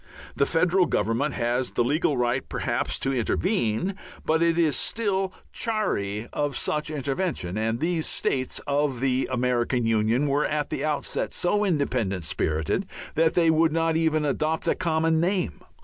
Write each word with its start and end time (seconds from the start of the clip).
The 0.35 0.47
federal 0.47 0.87
government 0.87 1.35
has 1.35 1.69
the 1.69 1.83
legal 1.83 2.17
right 2.17 2.49
perhaps 2.49 2.97
to 2.97 3.13
intervene, 3.13 3.93
but 4.25 4.41
it 4.41 4.57
is 4.57 4.75
still 4.75 5.31
chary 5.51 6.27
of 6.33 6.57
such 6.57 6.89
intervention. 6.89 7.55
And 7.55 7.79
these 7.79 8.07
states 8.07 8.57
of 8.65 8.99
the 8.99 9.29
American 9.31 9.85
Union 9.85 10.25
were 10.25 10.43
at 10.47 10.71
the 10.71 10.83
outset 10.83 11.31
so 11.31 11.63
independent 11.63 12.23
spirited 12.23 12.87
that 13.13 13.35
they 13.35 13.51
would 13.51 13.71
not 13.73 13.95
even 13.95 14.25
adopt 14.25 14.67
a 14.67 14.73
common 14.73 15.19
name. 15.19 15.61